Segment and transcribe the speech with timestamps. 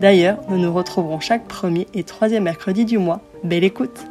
[0.00, 3.22] D'ailleurs, nous nous retrouverons chaque premier et troisième mercredi du mois.
[3.42, 4.04] Belle écoute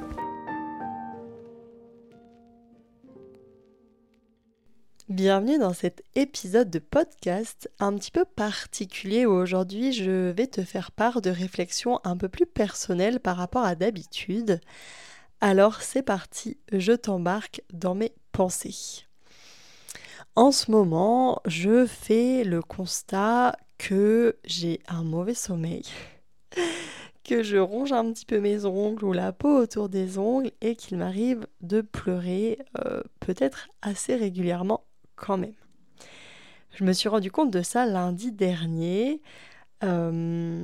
[5.09, 10.63] Bienvenue dans cet épisode de podcast un petit peu particulier où aujourd'hui je vais te
[10.63, 14.61] faire part de réflexions un peu plus personnelles par rapport à d'habitude.
[15.39, 19.05] Alors c'est parti, je t'embarque dans mes pensées.
[20.35, 25.83] En ce moment, je fais le constat que j'ai un mauvais sommeil,
[27.23, 30.75] que je ronge un petit peu mes ongles ou la peau autour des ongles et
[30.75, 35.55] qu'il m'arrive de pleurer euh, peut-être assez régulièrement quand même.
[36.71, 39.21] Je me suis rendu compte de ça lundi dernier.
[39.83, 40.63] Euh,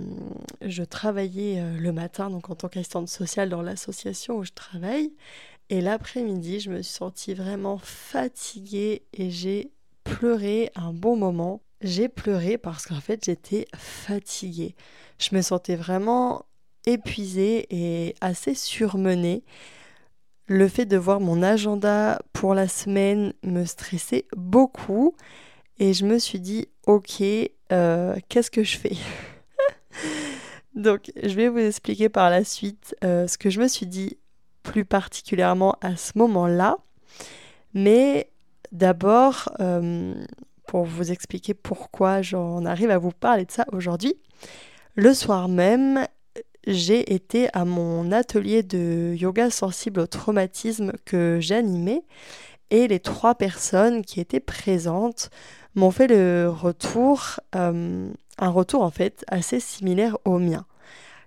[0.61, 5.11] je travaillais euh, le matin donc en tant qu'assistante sociale dans l'association où je travaille
[5.69, 9.73] et l'après-midi je me suis sentie vraiment fatiguée et j'ai
[10.05, 14.75] pleuré un bon moment j'ai pleuré parce qu'en fait j'étais fatiguée.
[15.19, 16.45] Je me sentais vraiment
[16.85, 19.43] épuisée et assez surmenée.
[20.47, 25.15] Le fait de voir mon agenda pour la semaine me stressait beaucoup
[25.79, 27.23] et je me suis dit ok
[27.71, 28.97] euh, qu'est-ce que je fais
[30.75, 34.17] Donc je vais vous expliquer par la suite euh, ce que je me suis dit
[34.63, 36.77] plus particulièrement à ce moment-là.
[37.73, 38.31] Mais
[38.72, 40.13] d'abord, euh,
[40.71, 44.15] pour vous expliquer pourquoi j'en arrive à vous parler de ça aujourd'hui.
[44.95, 46.07] Le soir même,
[46.65, 52.03] j'ai été à mon atelier de yoga sensible au traumatisme que j'animais
[52.69, 55.29] et les trois personnes qui étaient présentes
[55.75, 58.09] m'ont fait le retour, euh,
[58.39, 60.65] un retour en fait assez similaire au mien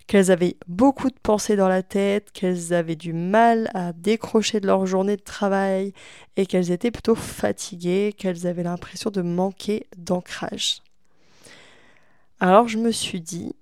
[0.06, 4.66] qu'elles avaient beaucoup de pensées dans la tête, qu'elles avaient du mal à décrocher de
[4.66, 5.92] leur journée de travail
[6.36, 10.82] et qu'elles étaient plutôt fatiguées, qu'elles avaient l'impression de manquer d'ancrage.
[12.40, 13.54] Alors je me suis dit,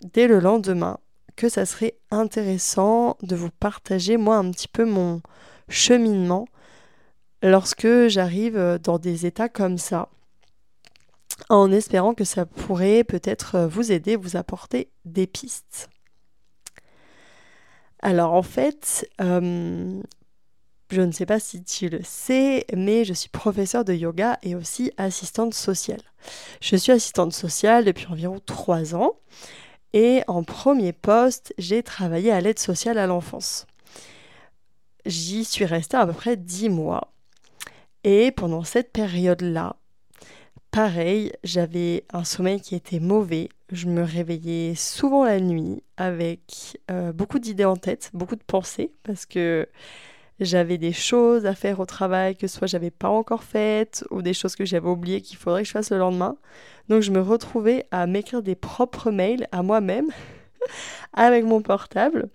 [0.00, 0.98] dès le lendemain,
[1.36, 5.20] que ça serait intéressant de vous partager moi un petit peu mon
[5.68, 6.46] cheminement
[7.42, 10.08] lorsque j'arrive dans des états comme ça
[11.48, 15.88] en espérant que ça pourrait peut-être euh, vous aider, vous apporter des pistes.
[18.00, 20.00] Alors en fait, euh,
[20.90, 24.54] je ne sais pas si tu le sais, mais je suis professeure de yoga et
[24.54, 26.02] aussi assistante sociale.
[26.60, 29.14] Je suis assistante sociale depuis environ trois ans
[29.92, 33.66] et en premier poste, j'ai travaillé à l'aide sociale à l'enfance.
[35.04, 37.12] J'y suis restée à peu près dix mois.
[38.04, 39.76] Et pendant cette période-là,
[40.72, 43.50] Pareil, j'avais un sommeil qui était mauvais.
[43.70, 48.90] Je me réveillais souvent la nuit avec euh, beaucoup d'idées en tête, beaucoup de pensées,
[49.02, 49.68] parce que
[50.40, 54.32] j'avais des choses à faire au travail que soit j'avais pas encore faites ou des
[54.32, 56.38] choses que j'avais oubliées qu'il faudrait que je fasse le lendemain.
[56.88, 60.08] Donc je me retrouvais à m'écrire des propres mails à moi-même
[61.12, 62.30] avec mon portable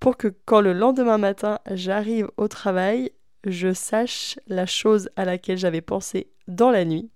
[0.00, 3.12] pour que quand le lendemain matin j'arrive au travail,
[3.44, 7.10] je sache la chose à laquelle j'avais pensé dans la nuit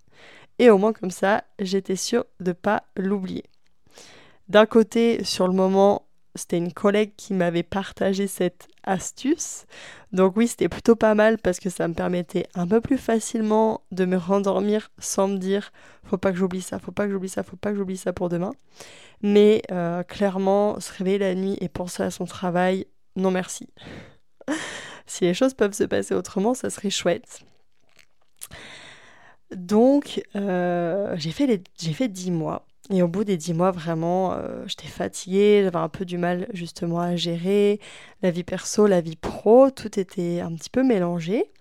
[0.59, 3.45] et au moins comme ça, j'étais sûre de ne pas l'oublier.
[4.49, 6.07] D'un côté, sur le moment,
[6.37, 9.65] c'était une collègue qui m'avait partagé cette astuce.
[10.13, 13.81] Donc oui, c'était plutôt pas mal parce que ça me permettait un peu plus facilement
[13.91, 15.71] de me rendormir sans me dire
[16.05, 18.13] faut pas que j'oublie ça, faut pas que j'oublie ça, faut pas que j'oublie ça
[18.13, 18.53] pour demain.
[19.21, 23.67] Mais euh, clairement, se réveiller la nuit et penser à son travail, non merci.
[25.05, 27.41] si les choses peuvent se passer autrement, ça serait chouette.
[29.55, 32.65] Donc, euh, j'ai fait, j'ai fait 10 mois.
[32.89, 36.47] Et au bout des 10 mois, vraiment, euh, j'étais fatiguée, j'avais un peu du mal
[36.53, 37.79] justement à gérer
[38.21, 41.51] la vie perso, la vie pro, tout était un petit peu mélangé.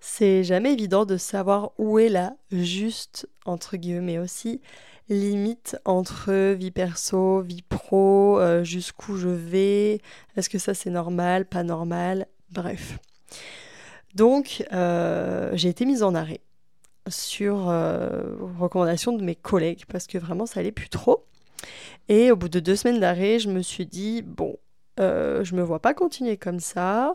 [0.00, 4.60] C'est jamais évident de savoir où est la juste, entre guillemets aussi,
[5.08, 10.00] limite entre vie perso, vie pro, euh, jusqu'où je vais,
[10.36, 12.98] est-ce que ça c'est normal, pas normal, bref.
[14.14, 16.40] Donc, j'ai été mise en arrêt
[17.10, 21.24] sur euh, recommandation de mes collègues parce que vraiment ça allait plus trop.
[22.08, 24.56] Et au bout de deux semaines d'arrêt, je me suis dit bon,
[25.00, 27.14] euh, je me vois pas continuer comme ça,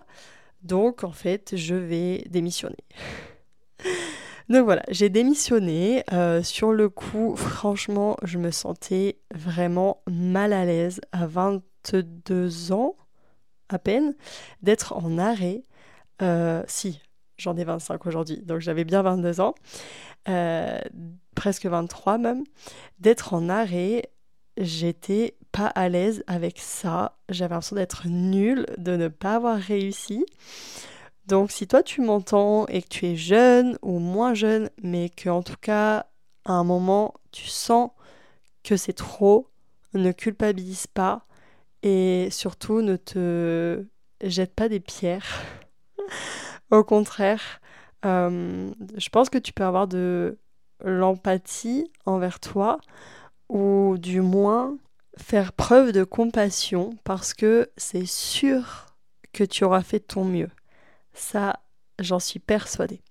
[0.61, 2.83] donc en fait je vais démissionner.
[4.49, 6.03] donc voilà, j'ai démissionné.
[6.13, 12.95] Euh, sur le coup, franchement, je me sentais vraiment mal à l'aise à 22 ans
[13.69, 14.15] à peine
[14.61, 15.63] d'être en arrêt.
[16.21, 17.01] Euh, si,
[17.37, 19.55] j'en ai 25 aujourd'hui, donc j'avais bien 22 ans,
[20.29, 20.79] euh,
[21.35, 22.43] presque 23 même,
[22.99, 24.09] d'être en arrêt,
[24.57, 30.25] j'étais pas à l'aise avec ça, j'avais l'impression d'être nulle, de ne pas avoir réussi.
[31.25, 35.29] Donc si toi tu m'entends et que tu es jeune ou moins jeune, mais que
[35.29, 36.07] en tout cas
[36.45, 37.91] à un moment tu sens
[38.63, 39.47] que c'est trop,
[39.93, 41.25] ne culpabilise pas
[41.81, 43.85] et surtout ne te
[44.21, 45.43] jette pas des pierres.
[46.73, 47.61] Au contraire,
[48.03, 50.39] euh, je pense que tu peux avoir de
[50.83, 52.79] l'empathie envers toi
[53.47, 54.75] ou du moins
[55.15, 58.87] faire preuve de compassion parce que c'est sûr
[59.33, 60.49] que tu auras fait ton mieux.
[61.13, 61.59] Ça,
[61.99, 63.01] j'en suis persuadée.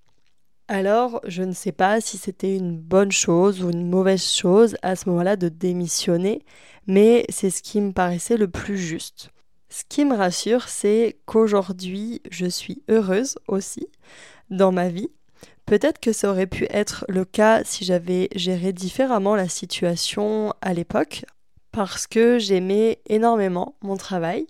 [0.66, 4.96] Alors, je ne sais pas si c'était une bonne chose ou une mauvaise chose à
[4.96, 6.42] ce moment-là de démissionner,
[6.88, 9.30] mais c'est ce qui me paraissait le plus juste.
[9.72, 13.86] Ce qui me rassure, c'est qu'aujourd'hui, je suis heureuse aussi
[14.50, 15.08] dans ma vie.
[15.64, 20.74] Peut-être que ça aurait pu être le cas si j'avais géré différemment la situation à
[20.74, 21.24] l'époque,
[21.70, 24.46] parce que j'aimais énormément mon travail.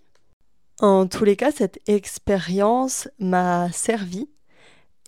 [0.81, 4.29] En tous les cas, cette expérience m'a servi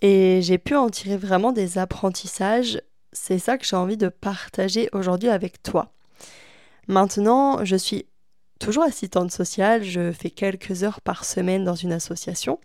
[0.01, 2.81] et j'ai pu en tirer vraiment des apprentissages.
[3.11, 5.91] C'est ça que j'ai envie de partager aujourd'hui avec toi.
[6.87, 8.05] Maintenant, je suis
[8.59, 12.59] toujours assistante sociale, je fais quelques heures par semaine dans une association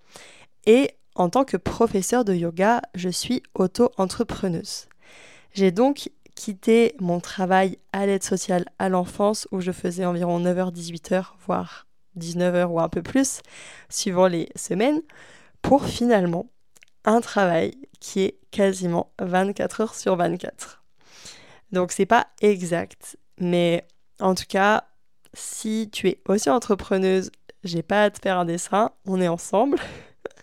[0.67, 4.89] et en tant que professeur de yoga, je suis auto-entrepreneuse.
[5.53, 11.25] J'ai donc quitté mon travail à l'aide sociale à l'enfance où je faisais environ 9h-18h,
[11.47, 11.87] voire
[12.19, 13.41] 19h ou un peu plus,
[13.89, 15.03] suivant les semaines,
[15.63, 16.47] pour finalement
[17.05, 20.83] un travail qui est quasiment 24 heures sur 24.
[21.73, 23.87] Donc c'est pas exact, mais
[24.19, 24.85] en tout cas,
[25.35, 27.31] si tu es aussi entrepreneuse,
[27.65, 29.79] j'ai pas à te faire un dessin, on est ensemble.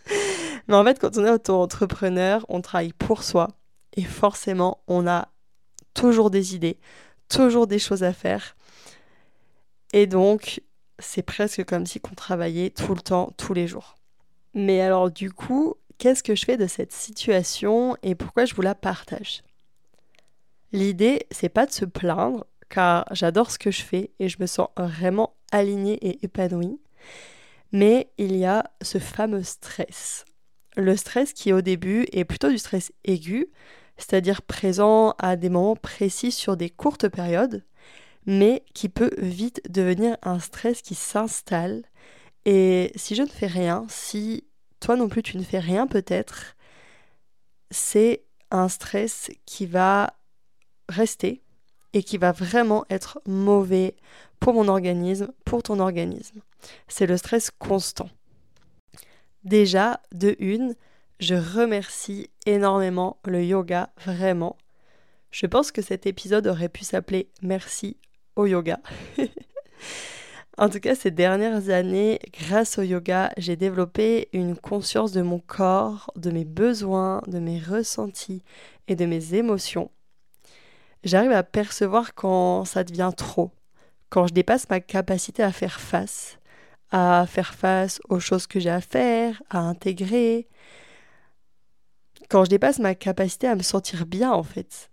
[0.68, 3.50] Mais en fait, quand on est auto-entrepreneur, on travaille pour soi.
[3.95, 5.30] Et forcément, on a
[5.94, 6.80] toujours des idées,
[7.30, 8.56] toujours des choses à faire.
[9.94, 10.62] Et donc,
[11.00, 13.95] c'est presque comme si on travaillait tout le temps, tous les jours.
[14.54, 18.62] Mais alors, du coup, qu'est-ce que je fais de cette situation et pourquoi je vous
[18.62, 19.44] la partage?
[20.72, 24.48] L'idée, c'est pas de se plaindre, car j'adore ce que je fais et je me
[24.48, 26.80] sens vraiment alignée et épanouie.
[27.72, 30.25] Mais il y a ce fameux stress.
[30.75, 33.48] Le stress qui au début est plutôt du stress aigu,
[33.98, 37.66] c'est-à-dire présent à des moments précis sur des courtes périodes,
[38.25, 41.84] mais qui peut vite devenir un stress qui s'installe.
[42.46, 44.46] Et si je ne fais rien, si
[44.80, 46.56] toi non plus tu ne fais rien peut-être,
[47.72, 50.13] c'est un stress qui va
[50.88, 51.42] rester
[51.94, 53.95] et qui va vraiment être mauvais
[54.39, 56.42] pour mon organisme, pour ton organisme.
[56.88, 58.10] C'est le stress constant.
[59.44, 60.75] Déjà, de une,
[61.19, 64.57] je remercie énormément le yoga, vraiment.
[65.32, 67.98] Je pense que cet épisode aurait pu s'appeler Merci
[68.36, 68.79] au yoga.
[70.58, 75.39] en tout cas, ces dernières années, grâce au yoga, j'ai développé une conscience de mon
[75.39, 78.44] corps, de mes besoins, de mes ressentis
[78.88, 79.91] et de mes émotions
[81.08, 83.52] j'arrive à percevoir quand ça devient trop,
[84.10, 86.38] quand je dépasse ma capacité à faire face,
[86.92, 90.48] à faire face aux choses que j'ai à faire, à intégrer,
[92.30, 94.90] quand je dépasse ma capacité à me sentir bien en fait.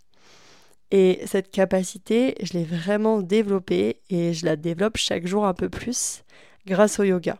[0.91, 5.69] Et cette capacité, je l'ai vraiment développée et je la développe chaque jour un peu
[5.69, 6.23] plus
[6.65, 7.37] grâce au yoga.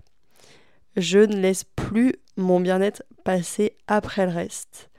[0.97, 4.89] Je ne laisse plus mon bien-être passer après le reste.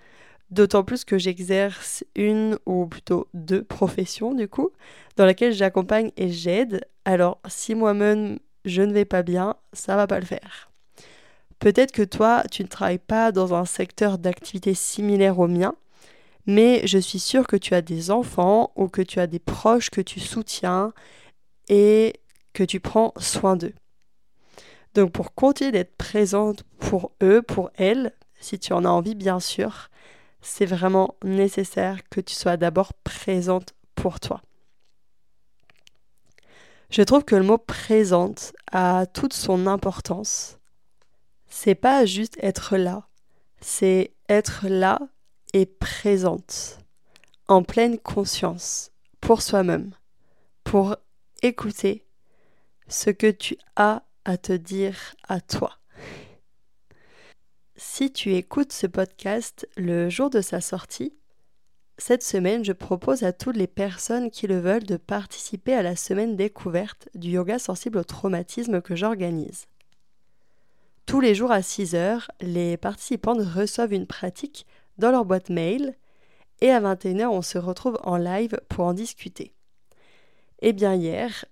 [0.50, 4.70] D'autant plus que j'exerce une ou plutôt deux professions du coup,
[5.16, 6.86] dans laquelle j'accompagne et j'aide.
[7.04, 10.70] Alors si moi-même je ne vais pas bien, ça va pas le faire.
[11.58, 15.74] Peut-être que toi, tu ne travailles pas dans un secteur d'activité similaire au mien,
[16.46, 19.90] mais je suis sûre que tu as des enfants ou que tu as des proches
[19.90, 20.92] que tu soutiens
[21.68, 22.20] et
[22.52, 23.74] que tu prends soin d'eux.
[24.94, 29.40] Donc pour continuer d'être présente pour eux, pour elles, si tu en as envie bien
[29.40, 29.88] sûr,
[30.46, 34.40] c'est vraiment nécessaire que tu sois d'abord présente pour toi.
[36.88, 40.58] Je trouve que le mot présente a toute son importance.
[41.48, 43.08] C'est pas juste être là,
[43.60, 45.00] c'est être là
[45.52, 46.78] et présente,
[47.48, 49.90] en pleine conscience, pour soi-même,
[50.62, 50.96] pour
[51.42, 52.06] écouter
[52.86, 55.78] ce que tu as à te dire à toi.
[57.88, 61.14] Si tu écoutes ce podcast le jour de sa sortie,
[61.96, 65.96] cette semaine, je propose à toutes les personnes qui le veulent de participer à la
[65.96, 69.66] semaine découverte du yoga sensible au traumatisme que j'organise.
[71.06, 74.66] Tous les jours à 6 heures, les participants reçoivent une pratique
[74.98, 75.94] dans leur boîte mail
[76.60, 79.54] et à 21h, on se retrouve en live pour en discuter.
[80.60, 81.46] Eh bien hier,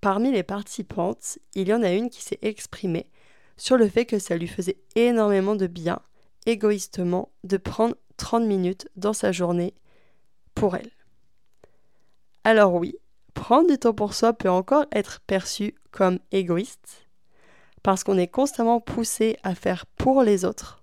[0.00, 3.10] parmi les participantes, il y en a une qui s'est exprimée
[3.56, 6.00] sur le fait que ça lui faisait énormément de bien,
[6.46, 9.74] égoïstement, de prendre 30 minutes dans sa journée
[10.54, 10.90] pour elle.
[12.44, 12.96] Alors oui,
[13.34, 17.06] prendre du temps pour soi peut encore être perçu comme égoïste,
[17.82, 20.82] parce qu'on est constamment poussé à faire pour les autres.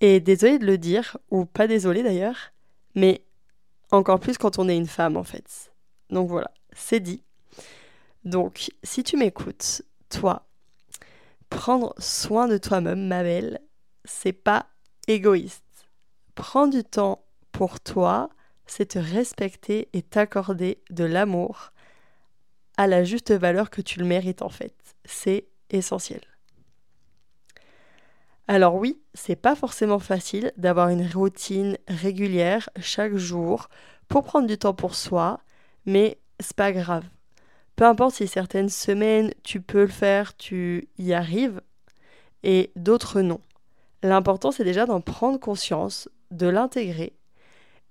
[0.00, 2.52] Et désolé de le dire, ou pas désolé d'ailleurs,
[2.94, 3.24] mais
[3.90, 5.72] encore plus quand on est une femme en fait.
[6.10, 7.22] Donc voilà, c'est dit.
[8.24, 10.46] Donc, si tu m'écoutes, toi,
[11.52, 13.60] prendre soin de toi-même, ma belle,
[14.04, 14.66] c'est pas
[15.06, 15.86] égoïste.
[16.34, 18.30] Prendre du temps pour toi,
[18.66, 21.72] c'est te respecter et t'accorder de l'amour
[22.76, 24.74] à la juste valeur que tu le mérites en fait.
[25.04, 26.22] C'est essentiel.
[28.48, 33.68] Alors oui, c'est pas forcément facile d'avoir une routine régulière chaque jour
[34.08, 35.40] pour prendre du temps pour soi,
[35.86, 37.04] mais c'est pas grave.
[37.76, 41.60] Peu importe si certaines semaines tu peux le faire, tu y arrives,
[42.42, 43.40] et d'autres non.
[44.02, 47.14] L'important c'est déjà d'en prendre conscience, de l'intégrer,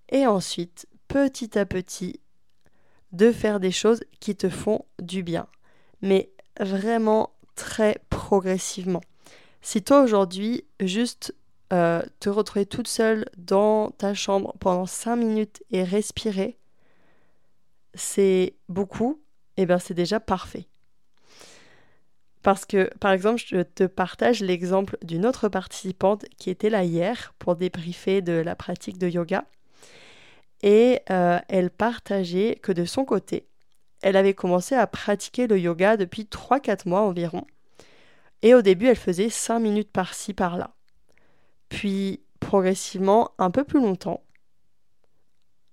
[0.10, 2.20] et ensuite, petit à petit,
[3.12, 5.48] de faire des choses qui te font du bien.
[6.02, 9.02] Mais vraiment très progressivement.
[9.62, 11.36] Si toi aujourd'hui, juste
[11.72, 16.58] euh, te retrouver toute seule dans ta chambre pendant 5 minutes et respirer,
[17.94, 19.22] c'est beaucoup,
[19.58, 20.68] eh bien c'est déjà parfait.
[22.44, 27.34] Parce que, par exemple, je te partage l'exemple d'une autre participante qui était là hier
[27.38, 29.46] pour débriefer de la pratique de yoga.
[30.64, 33.48] Et euh, elle partageait que de son côté,
[34.02, 37.46] elle avait commencé à pratiquer le yoga depuis 3-4 mois environ.
[38.42, 40.74] Et au début, elle faisait 5 minutes par-ci, par-là.
[41.70, 44.24] Puis, progressivement, un peu plus longtemps.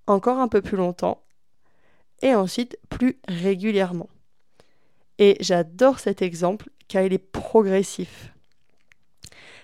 [0.07, 1.23] Encore un peu plus longtemps.
[2.23, 4.09] Et ensuite, plus régulièrement.
[5.19, 8.33] Et j'adore cet exemple car il est progressif.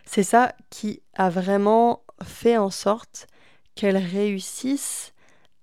[0.04, 3.26] C'est ça qui a vraiment fait en sorte
[3.74, 5.12] qu'elle réussisse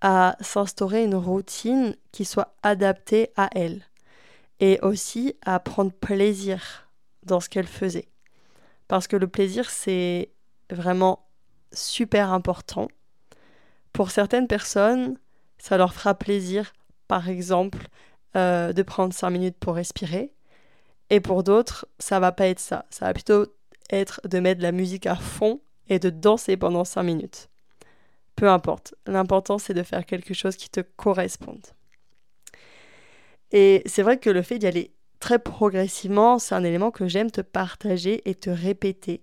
[0.02, 3.84] à s'instaurer une routine qui soit adaptée à elle
[4.60, 6.90] et aussi à prendre plaisir
[7.24, 8.10] dans ce qu'elle faisait.
[8.88, 10.32] Parce que le plaisir, c'est
[10.70, 11.28] vraiment
[11.72, 12.88] super important.
[13.94, 15.18] Pour certaines personnes,
[15.58, 16.74] ça leur fera plaisir,
[17.12, 17.90] par exemple,
[18.38, 20.32] euh, de prendre 5 minutes pour respirer.
[21.10, 22.86] Et pour d'autres, ça va pas être ça.
[22.90, 23.48] Ça va plutôt
[23.90, 27.50] être de mettre de la musique à fond et de danser pendant 5 minutes.
[28.38, 28.96] Peu importe.
[29.08, 31.68] L'important, c'est de faire quelque chose qui te corresponde.
[33.52, 37.30] Et c'est vrai que le fait d'y aller très progressivement, c'est un élément que j'aime
[37.30, 39.22] te partager et te répéter.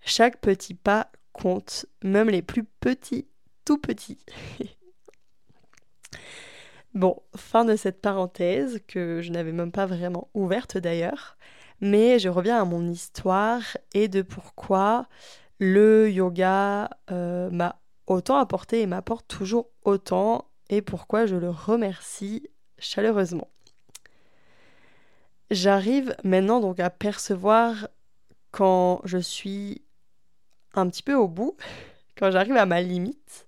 [0.00, 3.26] Chaque petit pas compte, même les plus petits,
[3.64, 4.18] tout petits.
[6.94, 11.36] bon, fin de cette parenthèse que je n'avais même pas vraiment ouverte d'ailleurs,
[11.80, 13.62] mais je reviens à mon histoire
[13.94, 15.06] et de pourquoi
[15.58, 22.48] le yoga euh, m'a autant apporté et m'apporte toujours autant et pourquoi je le remercie
[22.78, 23.48] chaleureusement.
[25.50, 27.88] J'arrive maintenant donc à percevoir
[28.52, 29.82] quand je suis
[30.74, 31.56] un petit peu au bout,
[32.16, 33.46] quand j'arrive à ma limite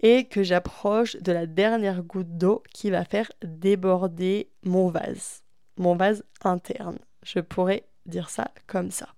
[0.00, 5.42] et que j'approche de la dernière goutte d'eau qui va faire déborder mon vase,
[5.76, 6.98] mon vase interne.
[7.22, 9.08] Je pourrais dire ça comme ça.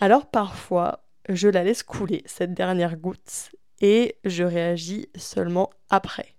[0.00, 6.36] Alors parfois, je la laisse couler, cette dernière goutte, et je réagis seulement après.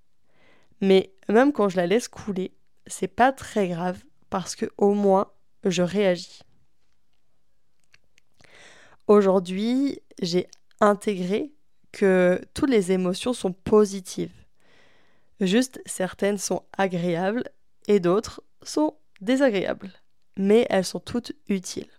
[0.79, 2.55] Mais même quand je la laisse couler,
[2.87, 5.31] c'est pas très grave parce que au moins
[5.63, 6.41] je réagis.
[9.07, 10.47] Aujourd'hui, j'ai
[10.79, 11.51] intégré
[11.91, 14.31] que toutes les émotions sont positives.
[15.39, 17.43] Juste certaines sont agréables
[17.87, 19.91] et d'autres sont désagréables.
[20.37, 21.89] Mais elles sont toutes utiles.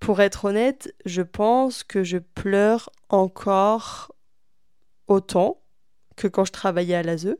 [0.00, 4.14] Pour être honnête, je pense que je pleure encore
[5.08, 5.62] autant
[6.16, 7.36] que quand je travaillais à l'ASE.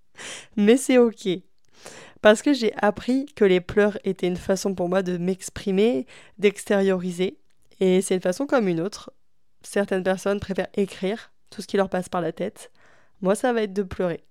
[0.56, 1.28] Mais c'est ok.
[2.20, 6.06] Parce que j'ai appris que les pleurs étaient une façon pour moi de m'exprimer,
[6.38, 7.38] d'extérioriser.
[7.80, 9.12] Et c'est une façon comme une autre.
[9.62, 12.70] Certaines personnes préfèrent écrire tout ce qui leur passe par la tête.
[13.20, 14.24] Moi, ça va être de pleurer.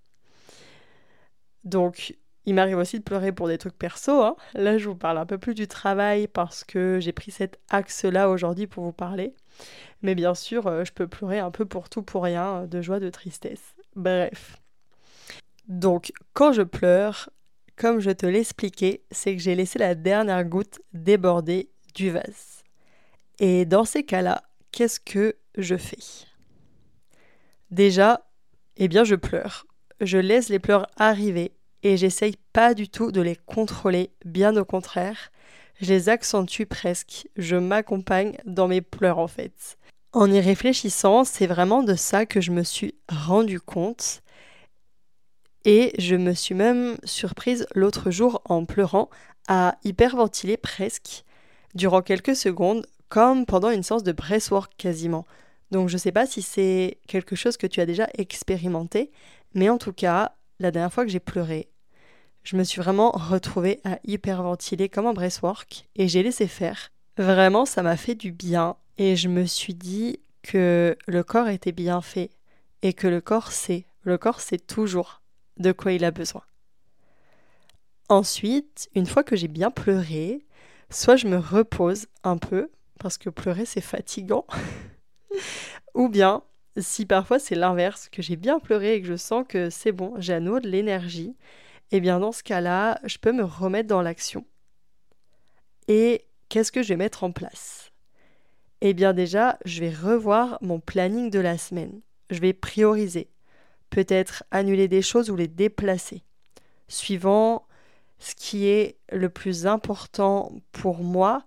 [1.63, 4.23] Donc, il m'arrive aussi de pleurer pour des trucs perso.
[4.23, 4.35] Hein.
[4.53, 8.29] Là, je vous parle un peu plus du travail parce que j'ai pris cet axe-là
[8.29, 9.35] aujourd'hui pour vous parler.
[10.01, 12.99] Mais bien sûr, euh, je peux pleurer un peu pour tout, pour rien, de joie,
[12.99, 13.75] de tristesse.
[13.95, 14.57] Bref.
[15.67, 17.29] Donc, quand je pleure,
[17.75, 22.63] comme je te l'expliquais, c'est que j'ai laissé la dernière goutte déborder du vase.
[23.39, 24.41] Et dans ces cas-là,
[24.71, 26.25] qu'est-ce que je fais?
[27.69, 28.21] Déjà,
[28.77, 29.65] eh bien, je pleure.
[29.99, 34.65] Je laisse les pleurs arriver et j'essaye pas du tout de les contrôler, bien au
[34.65, 35.31] contraire.
[35.79, 37.27] Je les accentue presque.
[37.37, 39.77] Je m'accompagne dans mes pleurs en fait.
[40.13, 44.21] En y réfléchissant, c'est vraiment de ça que je me suis rendu compte.
[45.63, 49.09] Et je me suis même surprise l'autre jour en pleurant
[49.47, 51.23] à hyperventiler presque
[51.75, 55.25] durant quelques secondes, comme pendant une séance de breathwork quasiment.
[55.69, 59.11] Donc je ne sais pas si c'est quelque chose que tu as déjà expérimenté,
[59.53, 61.69] mais en tout cas, la dernière fois que j'ai pleuré,
[62.43, 66.89] je me suis vraiment retrouvée à hyperventiler comme un breathwork et j'ai laissé faire.
[67.17, 71.73] Vraiment, ça m'a fait du bien et je me suis dit que le corps était
[71.73, 72.29] bien fait
[72.81, 75.21] et que le corps sait, le corps sait toujours
[75.57, 76.43] de quoi il a besoin.
[78.07, 80.45] Ensuite, une fois que j'ai bien pleuré,
[80.89, 82.69] soit je me repose un peu,
[83.01, 84.45] parce que pleurer c'est fatigant,
[85.95, 86.43] ou bien,
[86.77, 90.13] si parfois c'est l'inverse, que j'ai bien pleuré et que je sens que c'est bon,
[90.19, 91.35] j'ai à nouveau de l'énergie,
[91.91, 94.45] eh bien dans ce cas-là, je peux me remettre dans l'action.
[95.87, 97.91] Et qu'est-ce que je vais mettre en place?
[98.81, 102.01] Eh bien déjà, je vais revoir mon planning de la semaine.
[102.29, 103.29] Je vais prioriser.
[103.89, 106.23] Peut-être annuler des choses ou les déplacer.
[106.87, 107.67] Suivant
[108.19, 111.45] ce qui est le plus important pour moi,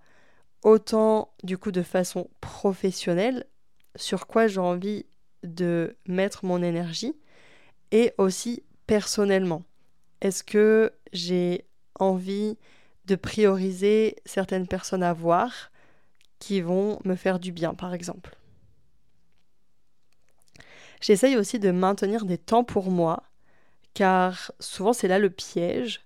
[0.65, 3.47] autant du coup de façon professionnelle,
[3.95, 5.07] sur quoi j'ai envie
[5.45, 7.15] de mettre mon énergie,
[7.93, 9.63] et aussi personnellement.
[10.21, 11.67] Est-ce que j'ai
[12.01, 12.59] envie
[13.05, 15.71] de prioriser certaines personnes à voir
[16.39, 18.37] qui vont me faire du bien, par exemple?
[21.01, 23.23] J'essaye aussi de maintenir des temps pour moi,
[23.93, 26.01] car souvent c'est là le piège.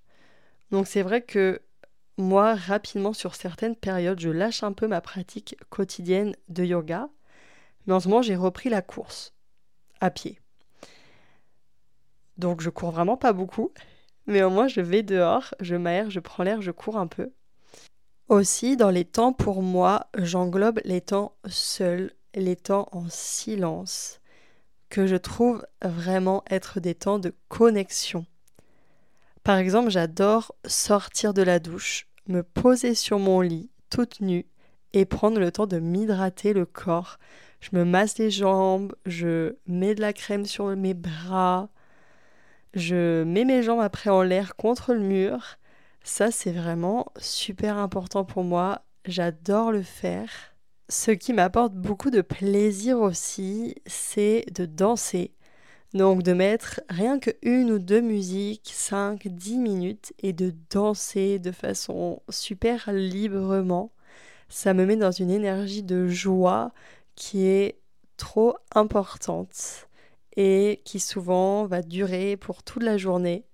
[0.73, 1.63] Donc c'est vrai que
[2.19, 7.09] moi, rapidement, sur certaines périodes, je lâche un peu ma pratique quotidienne de yoga.
[7.87, 9.33] Mais en ce moment, j'ai repris la course
[10.01, 10.39] à pied.
[12.37, 13.73] Donc je cours vraiment pas beaucoup,
[14.27, 17.33] mais au moins je vais dehors, je m'aère, je prends l'air, je cours un peu.
[18.29, 24.21] Aussi, dans les temps pour moi, j'englobe les temps seuls, les temps en silence,
[24.89, 28.27] que je trouve vraiment être des temps de connexion.
[29.43, 34.47] Par exemple, j'adore sortir de la douche, me poser sur mon lit, toute nue,
[34.93, 37.19] et prendre le temps de m'hydrater le corps.
[37.61, 41.69] Je me masse les jambes, je mets de la crème sur mes bras,
[42.75, 45.57] je mets mes jambes après en l'air contre le mur.
[46.05, 48.83] Ça, c'est vraiment super important pour moi.
[49.05, 50.31] J'adore le faire.
[50.89, 55.35] Ce qui m'apporte beaucoup de plaisir aussi, c'est de danser.
[55.95, 61.39] Donc de mettre rien que une ou deux musiques, 5, 10 minutes, et de danser
[61.39, 63.91] de façon super librement,
[64.51, 66.73] ça me met dans une énergie de joie
[67.15, 67.79] qui est
[68.17, 69.89] trop importante
[70.37, 73.45] et qui souvent va durer pour toute la journée.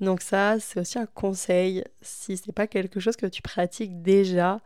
[0.00, 4.02] Donc ça, c'est aussi un conseil si ce n'est pas quelque chose que tu pratiques
[4.02, 4.60] déjà.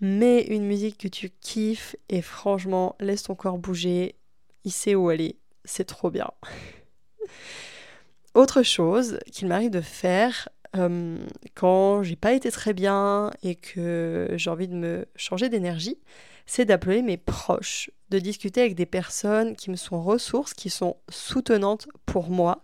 [0.00, 4.16] Mets une musique que tu kiffes et franchement, laisse ton corps bouger.
[4.64, 6.30] Il sait où aller c'est trop bien.
[8.34, 11.18] Autre chose qu'il m'arrive de faire euh,
[11.54, 15.98] quand j'ai pas été très bien et que j'ai envie de me changer d'énergie,
[16.46, 20.96] c'est d'appeler mes proches, de discuter avec des personnes qui me sont ressources, qui sont
[21.08, 22.62] soutenantes pour moi.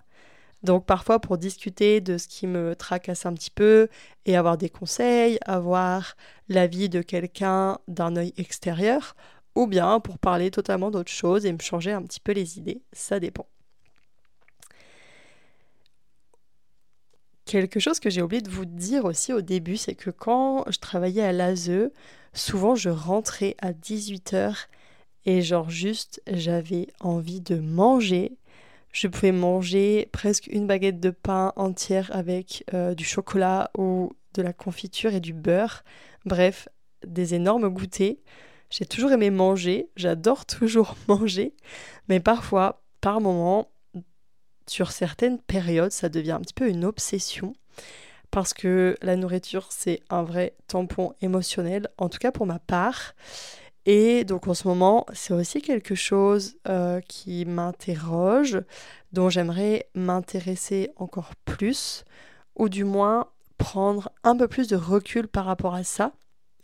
[0.62, 3.88] Donc parfois pour discuter de ce qui me tracasse un petit peu
[4.26, 6.16] et avoir des conseils, avoir
[6.48, 9.14] l'avis de quelqu'un d'un œil extérieur,
[9.58, 12.80] ou bien pour parler totalement d'autre chose et me changer un petit peu les idées,
[12.92, 13.48] ça dépend.
[17.44, 20.78] Quelque chose que j'ai oublié de vous dire aussi au début, c'est que quand je
[20.78, 21.90] travaillais à l'ASE,
[22.34, 24.66] souvent je rentrais à 18h
[25.24, 28.36] et genre juste j'avais envie de manger.
[28.92, 34.42] Je pouvais manger presque une baguette de pain entière avec euh, du chocolat ou de
[34.42, 35.82] la confiture et du beurre.
[36.26, 36.68] Bref,
[37.04, 38.18] des énormes goûters.
[38.70, 41.54] J'ai toujours aimé manger, j'adore toujours manger,
[42.08, 43.70] mais parfois, par moments,
[44.66, 47.54] sur certaines périodes, ça devient un petit peu une obsession
[48.30, 53.14] parce que la nourriture, c'est un vrai tampon émotionnel, en tout cas pour ma part.
[53.86, 58.60] Et donc en ce moment, c'est aussi quelque chose euh, qui m'interroge,
[59.12, 62.04] dont j'aimerais m'intéresser encore plus,
[62.56, 66.12] ou du moins prendre un peu plus de recul par rapport à ça.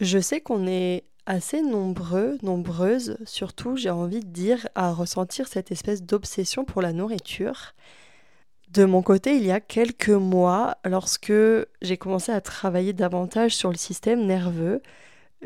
[0.00, 5.70] Je sais qu'on est assez nombreux, nombreuses, surtout j'ai envie de dire, à ressentir cette
[5.70, 7.74] espèce d'obsession pour la nourriture.
[8.70, 11.32] De mon côté, il y a quelques mois, lorsque
[11.82, 14.82] j'ai commencé à travailler davantage sur le système nerveux,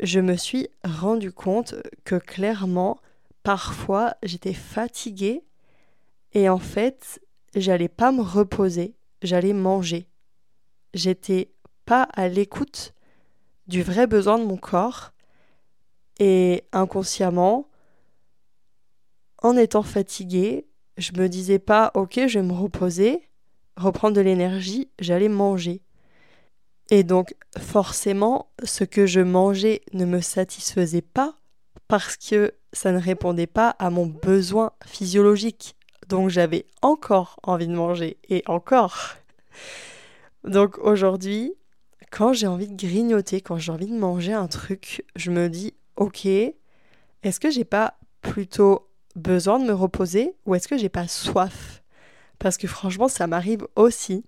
[0.01, 2.99] je me suis rendu compte que clairement,
[3.43, 5.43] parfois, j'étais fatiguée
[6.33, 7.21] et en fait,
[7.55, 10.07] j'allais pas me reposer, j'allais manger.
[10.93, 11.51] J'étais
[11.85, 12.93] pas à l'écoute
[13.67, 15.11] du vrai besoin de mon corps
[16.19, 17.67] et inconsciemment,
[19.41, 23.21] en étant fatiguée, je me disais pas ok je vais me reposer,
[23.77, 25.81] reprendre de l'énergie, j'allais manger.
[26.91, 31.35] Et donc forcément ce que je mangeais ne me satisfaisait pas
[31.87, 35.75] parce que ça ne répondait pas à mon besoin physiologique.
[36.07, 39.15] Donc j'avais encore envie de manger et encore.
[40.43, 41.53] Donc aujourd'hui,
[42.11, 45.73] quand j'ai envie de grignoter, quand j'ai envie de manger un truc, je me dis
[45.99, 51.07] ok, est-ce que j'ai pas plutôt besoin de me reposer ou est-ce que j'ai pas
[51.07, 51.83] soif?
[52.39, 54.23] Parce que franchement, ça m'arrive aussi.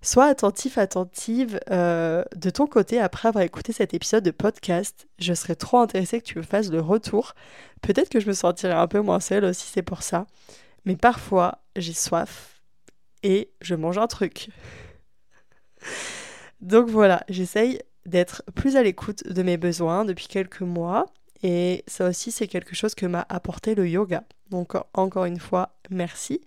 [0.00, 5.06] Sois attentif, attentive euh, de ton côté après avoir écouté cet épisode de podcast.
[5.18, 7.34] Je serais trop intéressée que tu me fasses le retour.
[7.82, 10.26] Peut-être que je me sentirai un peu moins seule aussi, c'est pour ça.
[10.86, 12.62] Mais parfois, j'ai soif
[13.22, 14.48] et je mange un truc.
[16.62, 21.06] Donc voilà, j'essaye d'être plus à l'écoute de mes besoins depuis quelques mois
[21.42, 24.24] et ça aussi, c'est quelque chose que m'a apporté le yoga.
[24.50, 26.40] Donc encore une fois, merci.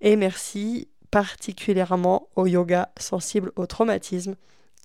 [0.00, 4.36] Et merci particulièrement au yoga sensible au traumatisme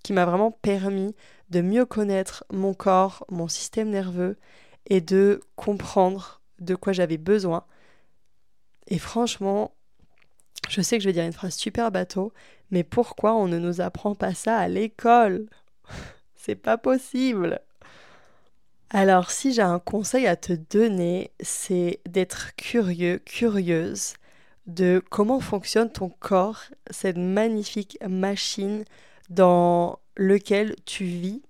[0.04, 1.16] qui m'a vraiment permis
[1.50, 4.38] de mieux connaître mon corps, mon système nerveux
[4.88, 7.64] et de comprendre de quoi j'avais besoin.
[8.88, 9.74] Et franchement,
[10.70, 12.34] je sais que je vais dire une phrase super bateau,
[12.72, 15.48] mais pourquoi on ne nous apprend pas ça à l'école?
[16.36, 17.60] C'est pas possible.
[18.92, 24.14] Alors, si j'ai un conseil à te donner, c'est d'être curieux, curieuse
[24.68, 28.84] de comment fonctionne ton corps, cette magnifique machine
[29.30, 31.42] dans laquelle tu vis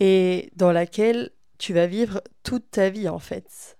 [0.00, 3.76] et dans laquelle tu vas vivre toute ta vie en fait.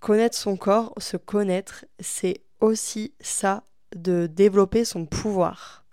[0.00, 3.62] Connaître son corps, se connaître, c'est aussi ça
[3.94, 5.83] de développer son pouvoir.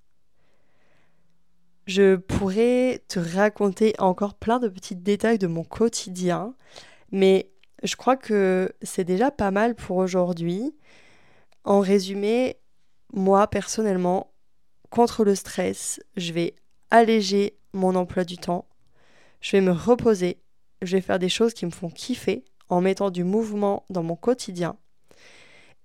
[1.88, 6.54] Je pourrais te raconter encore plein de petits détails de mon quotidien,
[7.12, 7.52] mais
[7.84, 10.76] je crois que c'est déjà pas mal pour aujourd'hui.
[11.64, 12.58] En résumé,
[13.14, 14.32] moi personnellement,
[14.90, 16.56] contre le stress, je vais
[16.90, 18.68] alléger mon emploi du temps,
[19.40, 20.42] je vais me reposer,
[20.82, 24.16] je vais faire des choses qui me font kiffer en mettant du mouvement dans mon
[24.16, 24.78] quotidien.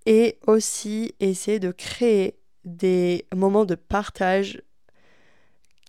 [0.06, 4.62] Et aussi essayer de créer des moments de partage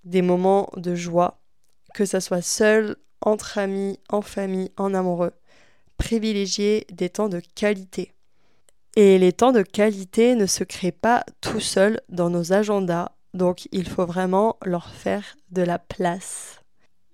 [0.07, 1.39] des moments de joie,
[1.93, 5.33] que ça soit seul, entre amis, en famille, en amoureux.
[5.97, 8.13] Privilégier des temps de qualité.
[8.95, 13.67] Et les temps de qualité ne se créent pas tout seuls dans nos agendas, donc
[13.71, 16.61] il faut vraiment leur faire de la place.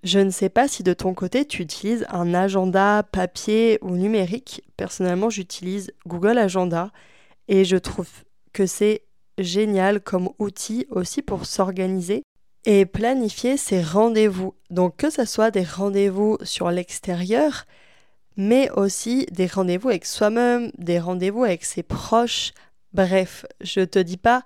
[0.02, 4.62] Je ne sais pas si de ton côté tu utilises un agenda papier ou numérique.
[4.76, 6.90] Personnellement, j'utilise Google Agenda
[7.48, 8.10] et je trouve
[8.52, 9.02] que c'est
[9.38, 12.22] génial comme outil aussi pour s'organiser
[12.64, 14.54] et planifier ses rendez-vous.
[14.70, 17.66] Donc que ce soit des rendez-vous sur l'extérieur,
[18.36, 22.52] mais aussi des rendez-vous avec soi-même, des rendez-vous avec ses proches.
[22.92, 24.44] Bref, je te dis pas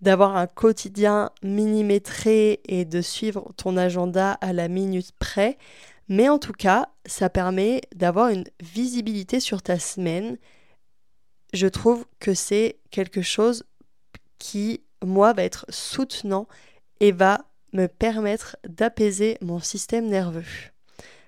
[0.00, 5.56] d'avoir un quotidien millimétré et de suivre ton agenda à la minute près,
[6.08, 10.36] mais en tout cas, ça permet d'avoir une visibilité sur ta semaine.
[11.54, 13.64] Je trouve que c'est quelque chose
[14.38, 16.46] qui, moi, va être soutenant
[17.04, 20.46] et va me permettre d'apaiser mon système nerveux,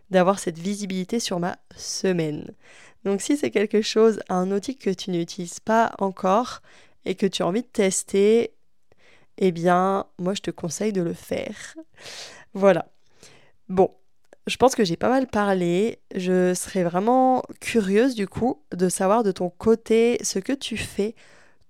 [0.08, 2.50] d'avoir cette visibilité sur ma semaine.
[3.04, 6.62] Donc si c'est quelque chose, un outil que tu n'utilises pas encore
[7.04, 8.54] et que tu as envie de tester,
[9.36, 11.74] eh bien, moi je te conseille de le faire.
[12.54, 12.86] Voilà.
[13.68, 13.90] Bon,
[14.46, 15.98] je pense que j'ai pas mal parlé.
[16.14, 21.14] Je serais vraiment curieuse du coup de savoir de ton côté ce que tu fais,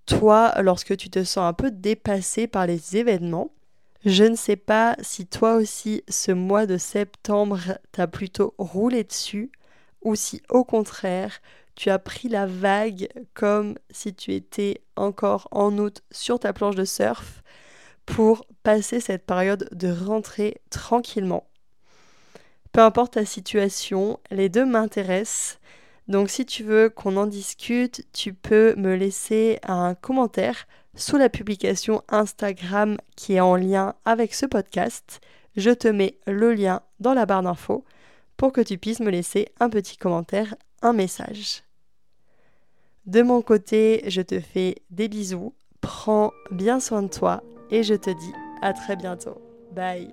[0.06, 3.50] toi, lorsque tu te sens un peu dépassé par les événements.
[4.06, 7.58] Je ne sais pas si toi aussi ce mois de septembre
[7.90, 9.50] t'as plutôt roulé dessus
[10.00, 11.40] ou si au contraire
[11.74, 16.76] tu as pris la vague comme si tu étais encore en août sur ta planche
[16.76, 17.42] de surf.
[18.06, 21.44] pour passer cette période de rentrée tranquillement.
[22.70, 25.58] Peu importe ta situation, les deux m'intéressent.
[26.06, 31.28] Donc si tu veux qu'on en discute, tu peux me laisser un commentaire sous la
[31.28, 35.20] publication Instagram qui est en lien avec ce podcast.
[35.56, 37.84] Je te mets le lien dans la barre d'infos
[38.36, 41.62] pour que tu puisses me laisser un petit commentaire, un message.
[43.06, 47.94] De mon côté, je te fais des bisous, prends bien soin de toi et je
[47.94, 48.32] te dis
[48.62, 49.40] à très bientôt.
[49.72, 50.12] Bye